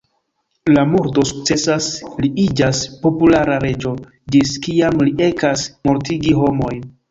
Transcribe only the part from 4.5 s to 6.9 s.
kiam li ekas mortigi homojn.